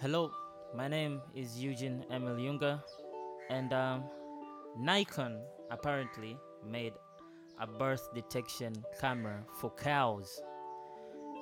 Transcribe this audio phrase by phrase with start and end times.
[0.00, 0.32] Hello,
[0.74, 2.82] my name is Eugene Emil Junga,
[3.50, 4.04] and um,
[4.78, 5.38] Nikon
[5.70, 6.94] apparently made
[7.60, 10.40] a birth detection camera for cows.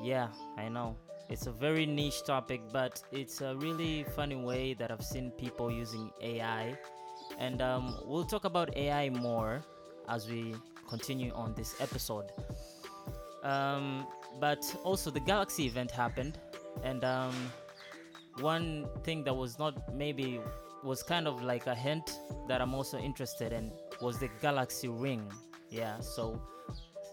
[0.02, 0.26] Yeah,
[0.56, 0.96] I know.
[1.30, 5.70] It's a very niche topic, but it's a really funny way that I've seen people
[5.70, 6.76] using AI.
[7.38, 9.62] And um, we'll talk about AI more
[10.08, 10.56] as we
[10.88, 12.32] continue on this episode.
[13.44, 14.04] Um,
[14.40, 16.40] but also, the Galaxy event happened,
[16.82, 17.34] and um,
[18.40, 20.40] one thing that was not maybe
[20.84, 25.30] was kind of like a hint that I'm also interested in was the Galaxy Ring.
[25.70, 26.40] Yeah, so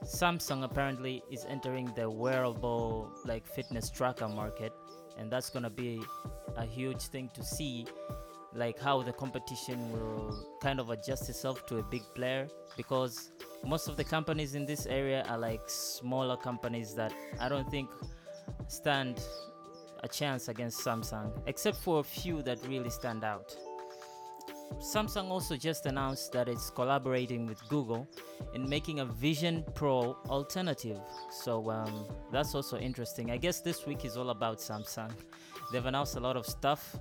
[0.04, 4.72] Samsung apparently is entering the wearable like fitness tracker market,
[5.18, 6.02] and that's gonna be
[6.58, 7.86] a huge thing to see,
[8.54, 13.32] like how the competition will kind of adjust itself to a big player because
[13.66, 17.90] most of the companies in this area are like smaller companies that I don't think
[18.68, 19.22] stand
[20.06, 23.56] a chance against Samsung, except for a few that really stand out.
[24.80, 28.08] Samsung also just announced that it's collaborating with Google
[28.54, 31.00] in making a Vision Pro alternative.
[31.32, 33.32] So um, that's also interesting.
[33.32, 35.12] I guess this week is all about Samsung.
[35.72, 36.96] They've announced a lot of stuff,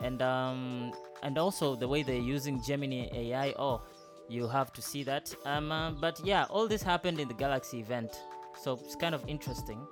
[0.00, 3.54] and um, and also the way they're using Gemini AI.
[3.58, 3.82] Oh,
[4.28, 5.34] you have to see that.
[5.44, 8.10] Um, uh, but yeah, all this happened in the Galaxy event,
[8.60, 9.86] so it's kind of interesting.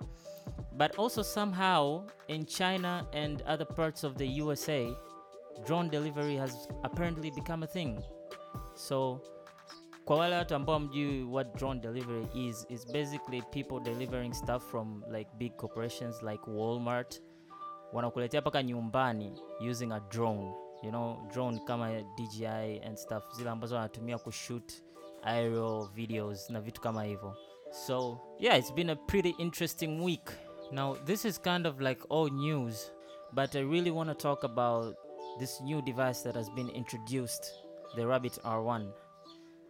[0.72, 4.94] But also somehow in China and other parts of the USA,
[5.66, 8.02] drone delivery has apparently become a thing.
[8.74, 9.20] So
[10.04, 15.04] kwa wale watu ambao mjui what drone delivery is is basically people delivering stuff from
[15.12, 17.22] like big corporations like Walmart.
[17.92, 19.32] Wanakuletea mpaka nyumbani
[19.70, 24.72] using a drone you know drone kama DJI and stuff zile ambazo wanatumia kushoot
[25.22, 27.36] aerial videos na vitu kama hivyo.
[27.70, 30.30] So yeah it's been a pretty interesting week
[30.72, 32.90] now this is kind of like old news
[33.32, 34.94] but I really want to talk about
[35.38, 37.52] this new device that has been introduced,
[37.96, 38.90] the Rabbit R1.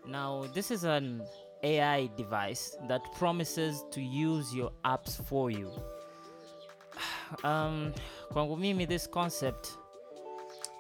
[0.07, 1.23] Now, this is an
[1.63, 5.71] AI device that promises to use your apps for you.
[7.45, 7.93] Um,
[8.33, 9.69] kwangu mimi this concept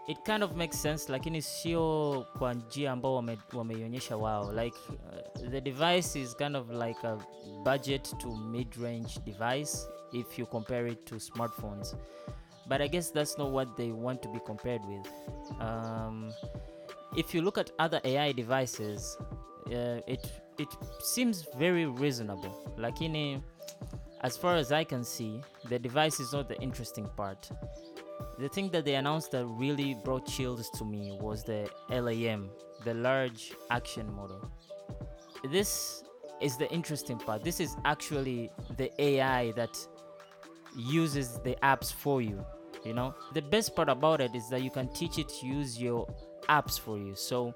[0.09, 5.50] it kind of makes sense lakini sio kwa njia ambao wame- wameionyesha wao like uh,
[5.50, 7.19] the device is kind of like a
[7.65, 9.78] budget to mid-range device
[10.12, 11.94] if you compare it to smartphones
[12.71, 15.04] but I guess that's not what they want to be compared with.
[15.60, 16.32] Um,
[17.16, 19.19] if you look at other AI devices,
[19.66, 20.25] uh, it
[20.56, 20.69] it
[21.00, 22.75] seems very reasonable.
[22.78, 23.43] Lakini,
[24.21, 27.50] as far as I can see, the device is not the interesting part.
[28.38, 32.50] The thing that they announced that really brought chills to me was the LAM,
[32.84, 34.48] the Large Action Model.
[35.50, 36.04] This
[36.41, 37.42] is the interesting part.
[37.42, 39.77] This is actually the AI that
[40.77, 42.45] uses the apps for you
[42.85, 43.15] you know?
[43.35, 46.07] The best part about it is that you can teach it to use your
[46.49, 47.15] apps for you.
[47.15, 47.55] So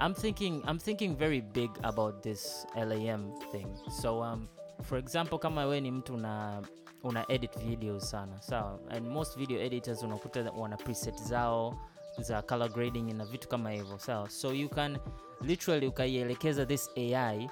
[0.00, 3.68] i'm thinking i'm thinking very big about this lam thing.
[4.00, 4.48] So um
[4.82, 6.62] for example kama we ni mtu una
[7.04, 8.78] una edit videos sana sawa?
[8.90, 11.78] And most video editors unakuta wana preset zao
[12.18, 14.30] za color grading na vitu kama hivyo sawa?
[14.30, 14.98] So you can
[15.40, 17.50] literally ukaielekeza this ai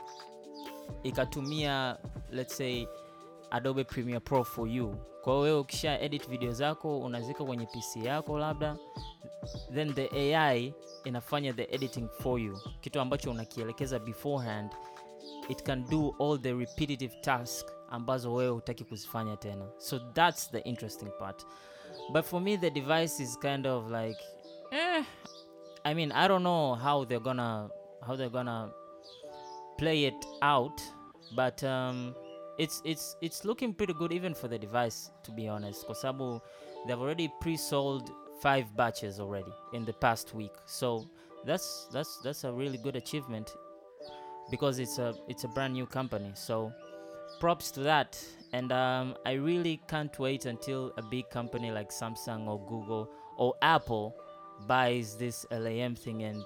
[1.02, 1.98] ikatumia
[2.30, 2.86] let's say
[3.52, 4.96] adobe premiere pro for you.
[5.22, 8.76] Kwa hiyo wewe ukisha edit video zako unazika kwenye pc yako labda
[9.74, 10.74] then the ai
[11.04, 12.58] inafanya the editing for you.
[12.80, 14.72] Kitu ambacho unakielekeza beforehand
[15.48, 19.64] it can do all the repetitive task ambazo wewe hutaki kuzifanya tena.
[19.78, 21.46] So that's the interesting part.
[22.12, 24.18] But for me the device is kind of like
[24.70, 25.04] eh,
[25.84, 27.68] i mean i don't know how they're gonna
[28.06, 28.70] how they're gonna
[29.76, 30.80] play it out
[31.36, 32.14] but um
[32.58, 36.40] it's it's it's looking pretty good even for the device to be honest kwa
[36.86, 38.10] they've already pre-sold
[38.42, 40.52] five batches already in the past week.
[40.66, 41.08] So
[41.46, 43.54] that's that's that's a really good achievement
[44.50, 46.32] because it's a it's a brand new company.
[46.34, 46.72] So
[47.38, 48.22] props to that.
[48.54, 53.08] And um, i really can't wait until a big company like samsung or google
[53.38, 54.14] or apple
[54.66, 56.24] buys this lam thing.
[56.24, 56.44] And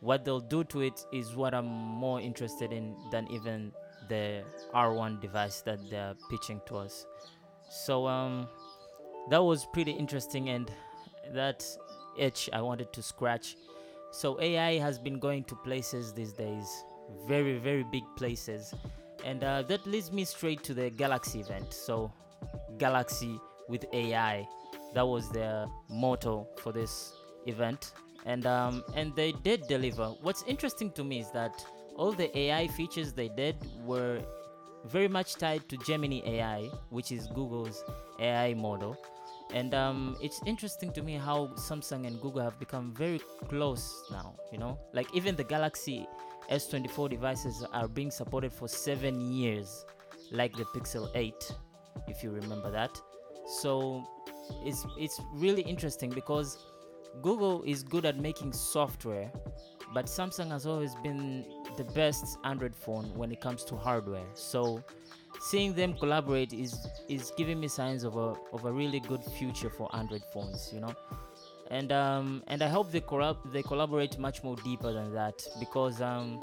[0.00, 3.72] what they'll do to it is what i'm more interested in than even
[4.08, 4.42] the
[4.74, 7.06] R1 device that they're pitching to us.
[7.68, 8.48] So um,
[9.30, 10.70] that was pretty interesting, and
[11.32, 11.64] that
[12.18, 13.56] itch I wanted to scratch.
[14.12, 16.84] So AI has been going to places these days,
[17.26, 18.72] very very big places,
[19.24, 21.72] and uh, that leads me straight to the Galaxy event.
[21.72, 22.12] So
[22.78, 24.46] Galaxy with AI,
[24.94, 27.12] that was their motto for this
[27.46, 27.92] event,
[28.24, 30.06] and um, and they did deliver.
[30.22, 31.64] What's interesting to me is that
[31.96, 34.20] all the AI features they did were
[34.84, 37.82] very much tied to Gemini AI, which is Google's
[38.20, 38.96] AI model.
[39.52, 44.34] and um, it's interesting to me how Samsung and Google have become very close now.
[44.52, 46.06] You know, like even the Galaxy
[46.50, 49.84] S24 devices are being supported for seven years,
[50.32, 51.34] like the Pixel 8,
[52.08, 53.00] if you remember that.
[53.60, 54.04] So
[54.64, 56.58] it's it's really interesting because
[57.22, 59.30] Google is good at making software,
[59.94, 61.44] but Samsung has always been
[61.76, 64.26] the best Android phone when it comes to hardware.
[64.34, 64.82] So
[65.40, 69.70] seeing them collaborate is is giving me signs of a of a really good future
[69.70, 70.94] for Android phones, you know.
[71.70, 76.00] And um and I hope they collab- they collaborate much more deeper than that because
[76.00, 76.40] um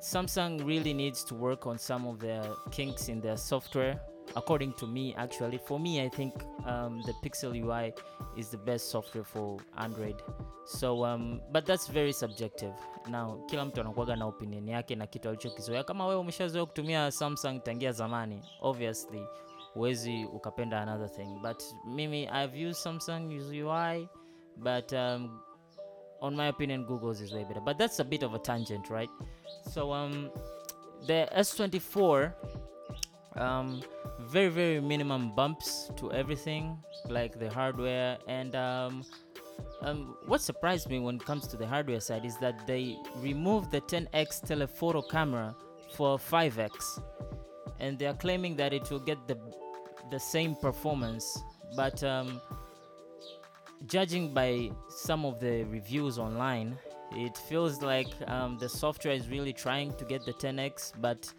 [0.00, 4.00] Samsung really needs to work on some of their kinks in their software
[4.38, 5.58] according to me actually.
[5.58, 6.34] For me i think
[6.66, 7.92] um, the pixel ui
[8.36, 10.22] is the best software for android.
[10.66, 12.72] So um, but that's very subjective.
[13.10, 15.84] Now kila mtu anakuaga na opinion yake na kitu alichokizoea.
[15.84, 19.26] Kama wewe umeshazoea kutumia samsung tangia zamani obviously
[19.74, 21.38] huwezi ukapenda another thing.
[21.42, 24.08] But mimi i've used samsung ui
[24.56, 25.40] but um,
[26.20, 27.60] on my opinion google's is way better.
[27.62, 29.10] But that's a bit of a tangent right?
[29.70, 30.30] So um,
[31.06, 32.32] the s24
[33.38, 33.82] um,
[34.20, 38.18] very very minimum bumps to everything like the hardware.
[38.26, 39.04] And um,
[39.82, 43.70] um, what surprised me when it comes to the hardware side is that they removed
[43.70, 45.54] the 10x telephoto camera
[45.94, 47.02] for 5x
[47.80, 49.38] and they are claiming that it will get the
[50.10, 51.42] the same performance.
[51.76, 52.40] But um,
[53.86, 56.76] judging by some of the reviews online
[57.12, 61.32] it feels like um, the software is really trying to get the 10x but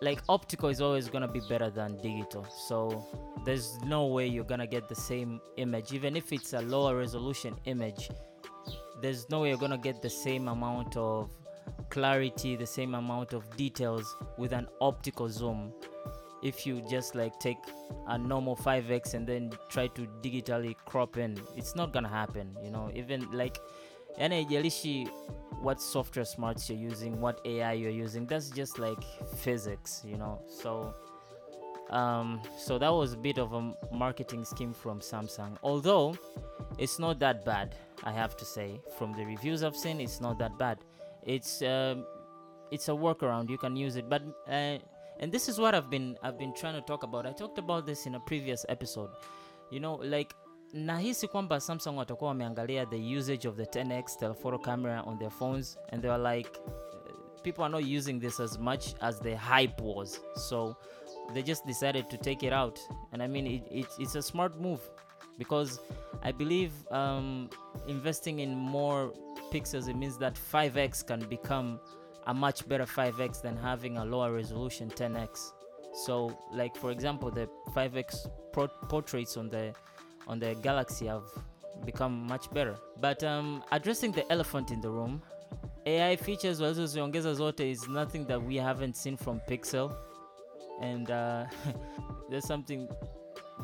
[0.00, 2.44] like optical is always gonna be better than digital.
[2.44, 3.06] So
[3.44, 5.92] there's no way you're gonna get the same image.
[5.92, 8.10] Even if it's a lower resolution image
[9.00, 11.30] there's no way you're gonna get the same amount of
[11.90, 15.72] clarity the same amount of details with an optical zoom.
[16.42, 17.58] If you just like take
[18.06, 22.70] a normal 5x and then try to digitally crop in it's not gonna happen you
[22.70, 22.90] know?
[22.94, 23.58] Even like
[24.20, 25.08] yani haijalishi
[25.60, 28.26] what software smarts you're using what ai you're using.
[28.26, 29.02] That's just like
[29.36, 30.40] physics you know?
[30.48, 30.94] So
[31.90, 35.56] um, so that was a bit of a marketing scheme from samsung.
[35.62, 36.18] Although
[36.78, 37.74] it's not that bad
[38.04, 38.80] i have to say.
[38.98, 40.78] From the reviews i've seen it's not that bad.
[41.24, 42.06] It's um,
[42.70, 43.48] it's a workaround.
[43.48, 44.08] You can use it.
[44.08, 44.78] But uh,
[45.20, 47.26] and this is what i've been i've been trying to talk about.
[47.26, 49.10] I talked about this in a previous episode.
[49.70, 50.34] You know like
[50.72, 55.78] nahisi kwamba samsung watakuwa wameangalia the usage of the 10x telephoto camera on their phones
[55.92, 56.50] and they were like
[57.42, 60.20] people are not using this as much as the hype was.
[60.36, 60.76] So
[61.34, 62.78] they just decided to take it out.
[63.12, 64.80] And i mean it, it, it's a smart move
[65.38, 65.80] because
[66.22, 67.48] i believe um,
[67.86, 69.12] investing in more
[69.52, 71.78] pixels it means that 5x can become
[72.26, 75.52] a much better 5x than having a lower resolution 10x
[75.94, 79.72] so like for example the 5x pro- portraits on the
[80.28, 81.24] on the galaxy have
[81.84, 82.76] become much better.
[83.00, 85.22] But um, addressing the elephant in the room
[85.86, 89.90] ai features walizoziongeza zote is nothing that we haven't seen from pixel.
[90.80, 91.46] And uh,
[92.30, 92.88] there's something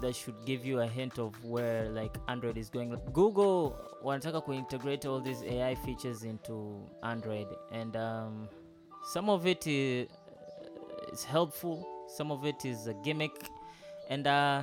[0.01, 2.97] that should give you a hint of where like android is going.
[3.13, 7.47] Google wanataka integrate all these ai features into android.
[7.71, 8.49] And um,
[9.13, 10.09] some of it is,
[11.29, 13.37] helpful some of it is a gimmick.
[14.09, 14.63] And uh,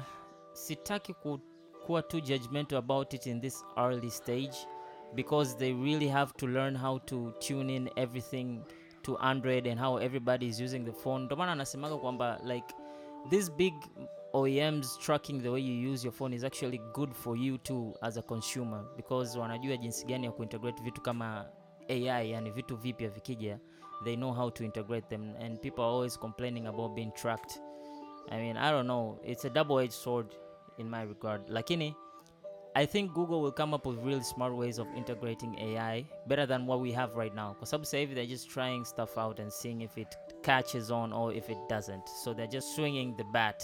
[0.53, 1.39] sitaki ku,
[1.91, 4.55] kuwa too judgmental about it in this early stage
[5.13, 8.61] because they really have to learn how to tune in everything
[9.01, 11.25] to android and how everybody is using the phone.
[11.25, 12.75] Ndo maana anasemaga kwamba like
[13.29, 13.73] this big
[14.33, 18.17] oems tracking the way you use your phone is actually good for you too as
[18.17, 21.45] a consumer because wanajua jinsi gani ya kuintegrate vitu kama
[21.89, 23.59] ai yani vitu vipya vikija
[24.03, 27.61] they know how to integrate them and people are always complaining about being tracked.
[28.29, 30.35] I mean i don't know it's a double-edged sword
[30.77, 31.47] in my regard.
[31.47, 31.95] Lakini
[32.75, 36.65] i think google will come up with really smart ways of integrating ai better than
[36.65, 37.53] what we have right now.
[37.53, 41.33] Because sasa hivi they're just trying stuff out and seeing if it catches on or
[41.33, 42.07] if it doesn't.
[42.07, 43.63] So they're just swinging the bat.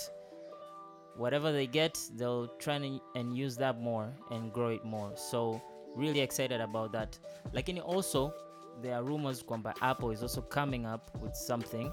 [1.16, 2.76] Whatever they get they'll try
[3.16, 5.12] and, use that more and grow it more.
[5.16, 5.62] So
[5.96, 7.18] really excited about that.
[7.54, 8.34] Lakini also
[8.82, 11.92] there are rumors kwamba apple is also coming up with something.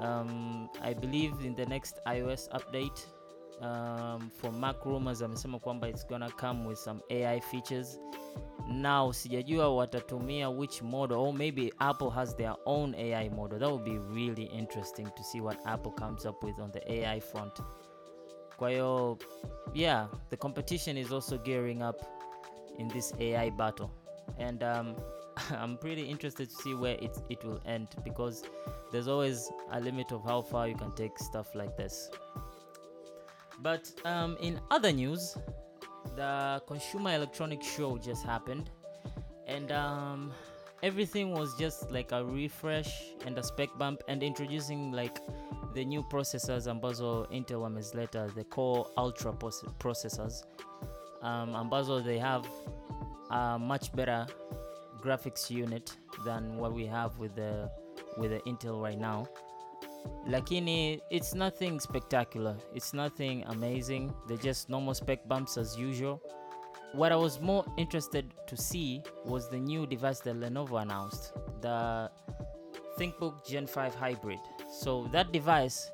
[0.00, 3.06] Um, i believe in the next ios update
[3.60, 8.00] um, for mac rumors amesema kwamba it's gonna come with some ai features.
[8.68, 13.58] Now sijajua watatumia which model or maybe apple has their own ai model.
[13.58, 17.20] That would be really interesting to see what apple comes up with on the ai
[17.20, 17.60] front.
[18.56, 19.16] Kwa
[19.74, 21.96] yeah the competition is also gearing up
[22.78, 23.90] in this ai battle.
[24.38, 24.96] And um,
[25.58, 28.42] i'm pretty interested to see where it, it will end because
[28.92, 32.10] there's always a limit of how far you can take stuff like this
[33.62, 35.36] But um, in other news,
[36.14, 38.70] the Consumer Electronics Show just happened,
[39.46, 40.32] and um,
[40.82, 45.20] everything was just like a refresh and a spec bump, and introducing like
[45.74, 50.44] the new processors ambazo Intel wamezileta, the Core Ultra processors.
[51.22, 52.46] Um, ambazo they have
[53.30, 54.26] a much better
[55.02, 57.70] graphics unit than what we have with the
[58.18, 59.26] with the Intel right now
[60.26, 62.56] lakini it's nothing spectacular.
[62.74, 64.12] It's nothing amazing.
[64.28, 66.20] They're just normal spec bumps as usual.
[66.92, 72.10] What i was more interested to see was the new device that lenovo announced the
[72.98, 74.38] thinkbook gen 5 hybrid.
[74.70, 75.90] So that device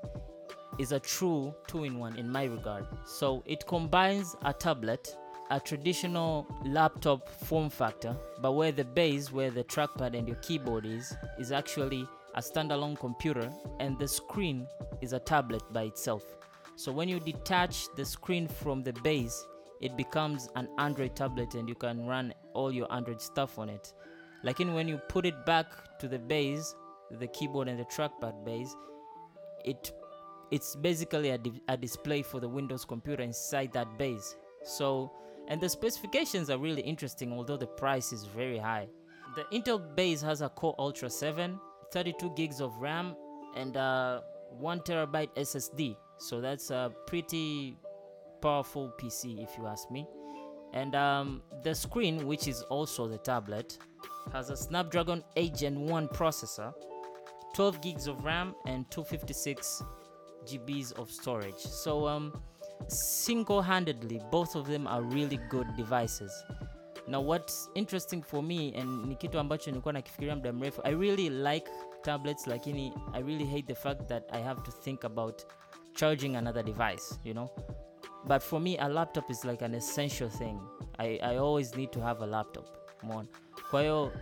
[0.78, 2.86] is a true two-in-one in my regard.
[3.04, 5.16] So it combines a tablet
[5.50, 10.86] a traditional laptop form factor but where the base where the trackpad and your keyboard
[10.86, 14.66] is is actually a standalone computer and the screen
[15.00, 16.24] is a tablet by itself.
[16.76, 19.46] So when you detach the screen from the base,
[19.80, 23.92] it becomes an Android tablet and you can run all your Android stuff on it.
[24.42, 26.74] Like in when you put it back to the base,
[27.10, 28.74] the keyboard and the trackpad base,
[29.64, 29.92] it
[30.50, 34.36] it's basically a, di- a display for the Windows computer inside that base.
[34.64, 35.12] So
[35.48, 38.88] and the specifications are really interesting although the price is very high.
[39.34, 41.58] The Intel base has a Core Ultra 7
[41.92, 43.14] 32 gigs of RAM
[43.56, 44.20] and uh,
[44.58, 45.96] 1 terabyte SSD.
[46.18, 47.76] So that's a pretty
[48.40, 50.06] powerful PC if you ask me.
[50.72, 53.78] And um, the screen, which is also the tablet,
[54.32, 56.72] has a Snapdragon 8 Gen 1 processor,
[57.54, 59.82] 12 gigs of RAM, and 256
[60.46, 61.58] GBs of storage.
[61.58, 62.32] So, um,
[62.88, 66.32] single handedly, both of them are really good devices.
[67.12, 71.30] Now what's interesting for me and ni kitu ambacho nilikuwa nakifikiria muda mrefu, I really
[71.30, 71.70] like
[72.02, 75.42] tablets, lakini I really hate the fact that I have to think about
[75.94, 77.50] charging another device, you know.
[78.24, 80.60] But for me, a laptop is like an essential thing.
[80.98, 82.66] I, I always need to have a laptop.
[83.02, 83.28] Mon.
[83.70, 84.12] Kwa hiyo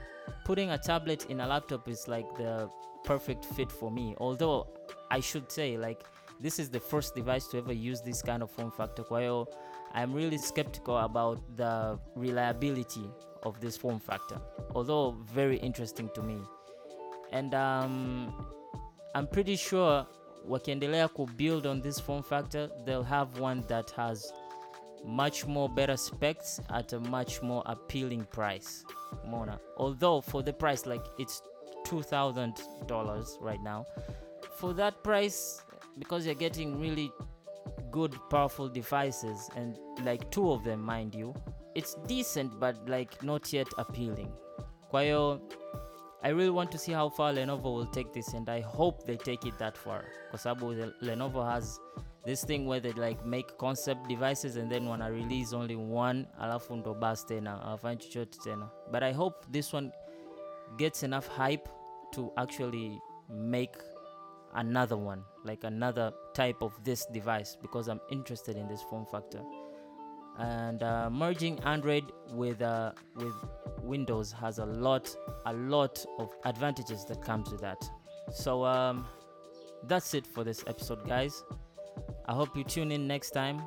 [0.44, 2.68] putting a tablet in a laptop is like the
[3.04, 4.16] perfect fit for me.
[4.18, 4.66] Although
[5.10, 6.04] I should say like
[6.42, 9.04] this is the first device to ever use this kind of form factor.
[9.04, 9.48] Kwa hiyo
[9.92, 13.10] I'm really skeptical about the reliability
[13.42, 14.40] of this form factor,
[14.74, 16.38] although very interesting to me.
[17.32, 18.46] And um,
[19.14, 20.06] I'm pretty sure
[20.48, 24.32] wakiendelea build on this form factor, they'll have one that has
[25.04, 28.84] much more better specs at a much more appealing price.
[29.26, 29.58] Mona.
[29.76, 31.42] Although for the price, like it's
[31.86, 33.86] $2,000 right now.
[34.56, 35.62] For that price,
[35.98, 37.10] because you're getting really
[37.90, 41.34] good powerful devices and like two of them mind you
[41.74, 44.30] it's decent but like not yet appealing.
[44.90, 45.38] Kwa
[46.22, 49.16] i really want to see how far lenovo will take this and i hope they
[49.16, 50.04] take it that far.
[50.30, 50.54] Kwa
[51.00, 51.80] lenovo has
[52.24, 56.76] this thing where they like make concept devices and then wanna release only one alafu
[56.76, 58.68] ndo bas tena awafanya chochote tena.
[58.92, 59.92] But i hope this one
[60.76, 61.68] gets enough hype
[62.12, 63.78] to actually make
[64.54, 69.42] another one, like another type of this device, because I'm interested in this form factor.
[70.38, 73.34] And uh, merging Android with uh, with
[73.82, 75.14] Windows has a lot,
[75.46, 77.82] a lot of advantages that comes with that.
[78.32, 79.06] So um,
[79.86, 81.42] that's it for this episode, guys.
[82.26, 83.62] I hope you tune in next time.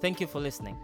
[0.00, 0.76] Thank you for listening.